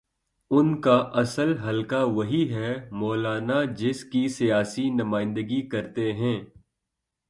ان 0.51 0.81
کا 0.81 0.95
اصل 1.13 1.57
حلقہ 1.57 2.03
وہی 2.05 2.53
ہے، 2.53 2.89
مولانا 2.91 3.63
جس 3.63 4.03
کی 4.03 4.27
سیاسی 4.27 4.89
نمائندگی 4.89 5.61
کرتے 5.67 6.13
ہیں۔ 6.13 6.41